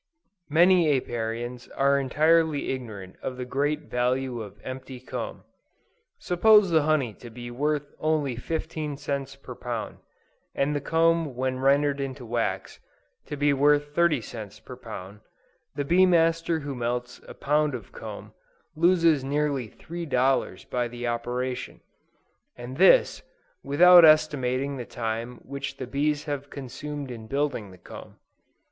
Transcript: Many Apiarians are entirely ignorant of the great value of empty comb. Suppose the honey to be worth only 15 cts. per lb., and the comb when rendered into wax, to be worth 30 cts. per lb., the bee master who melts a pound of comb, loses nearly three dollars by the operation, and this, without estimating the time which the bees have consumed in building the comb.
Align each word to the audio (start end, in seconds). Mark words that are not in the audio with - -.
Many 0.49 0.87
Apiarians 0.99 1.69
are 1.77 1.99
entirely 1.99 2.69
ignorant 2.71 3.17
of 3.21 3.37
the 3.37 3.45
great 3.45 3.81
value 3.81 4.41
of 4.41 4.59
empty 4.63 4.99
comb. 4.99 5.43
Suppose 6.17 6.71
the 6.71 6.81
honey 6.81 7.13
to 7.13 7.29
be 7.29 7.51
worth 7.51 7.93
only 7.99 8.35
15 8.35 8.95
cts. 8.95 9.39
per 9.43 9.53
lb., 9.55 9.97
and 10.55 10.75
the 10.75 10.81
comb 10.81 11.35
when 11.35 11.59
rendered 11.59 11.99
into 12.01 12.25
wax, 12.25 12.79
to 13.27 13.37
be 13.37 13.53
worth 13.53 13.93
30 13.93 14.21
cts. 14.21 14.65
per 14.65 14.75
lb., 14.75 15.19
the 15.75 15.85
bee 15.85 16.07
master 16.07 16.61
who 16.61 16.73
melts 16.73 17.21
a 17.27 17.35
pound 17.35 17.75
of 17.75 17.91
comb, 17.91 18.33
loses 18.75 19.23
nearly 19.23 19.67
three 19.67 20.07
dollars 20.07 20.65
by 20.65 20.87
the 20.87 21.05
operation, 21.05 21.79
and 22.57 22.77
this, 22.77 23.21
without 23.61 24.03
estimating 24.03 24.77
the 24.77 24.83
time 24.83 25.35
which 25.43 25.77
the 25.77 25.85
bees 25.85 26.23
have 26.23 26.49
consumed 26.49 27.11
in 27.11 27.27
building 27.27 27.69
the 27.69 27.77
comb. 27.77 28.17